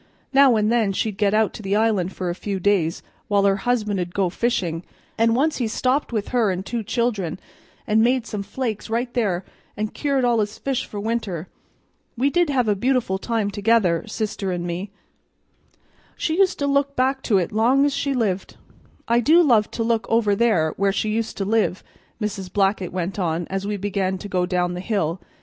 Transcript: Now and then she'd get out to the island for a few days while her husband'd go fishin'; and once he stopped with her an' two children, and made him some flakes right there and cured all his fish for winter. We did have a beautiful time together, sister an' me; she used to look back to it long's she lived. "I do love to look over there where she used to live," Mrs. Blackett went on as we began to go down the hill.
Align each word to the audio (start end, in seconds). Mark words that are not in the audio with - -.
Now 0.33 0.55
and 0.55 0.71
then 0.71 0.93
she'd 0.93 1.19
get 1.19 1.35
out 1.35 1.53
to 1.53 1.61
the 1.61 1.75
island 1.75 2.11
for 2.11 2.31
a 2.31 2.33
few 2.33 2.59
days 2.59 3.03
while 3.27 3.43
her 3.43 3.57
husband'd 3.57 4.15
go 4.15 4.31
fishin'; 4.31 4.81
and 5.15 5.35
once 5.35 5.57
he 5.57 5.67
stopped 5.67 6.11
with 6.11 6.29
her 6.29 6.49
an' 6.51 6.63
two 6.63 6.81
children, 6.81 7.39
and 7.85 8.01
made 8.01 8.23
him 8.23 8.23
some 8.23 8.41
flakes 8.41 8.89
right 8.89 9.13
there 9.13 9.45
and 9.77 9.93
cured 9.93 10.25
all 10.25 10.39
his 10.39 10.57
fish 10.57 10.87
for 10.87 10.99
winter. 10.99 11.49
We 12.17 12.31
did 12.31 12.49
have 12.49 12.67
a 12.67 12.75
beautiful 12.75 13.19
time 13.19 13.51
together, 13.51 14.03
sister 14.07 14.51
an' 14.51 14.65
me; 14.65 14.89
she 16.15 16.35
used 16.39 16.57
to 16.57 16.65
look 16.65 16.95
back 16.95 17.21
to 17.21 17.37
it 17.37 17.51
long's 17.51 17.93
she 17.93 18.15
lived. 18.15 18.57
"I 19.07 19.19
do 19.19 19.43
love 19.43 19.69
to 19.69 19.83
look 19.83 20.07
over 20.09 20.35
there 20.35 20.73
where 20.77 20.91
she 20.91 21.09
used 21.09 21.37
to 21.37 21.45
live," 21.45 21.83
Mrs. 22.19 22.51
Blackett 22.51 22.91
went 22.91 23.19
on 23.19 23.45
as 23.51 23.67
we 23.67 23.77
began 23.77 24.17
to 24.17 24.27
go 24.27 24.47
down 24.47 24.73
the 24.73 24.79
hill. 24.79 25.21